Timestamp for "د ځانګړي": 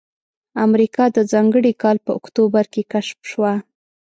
1.15-1.71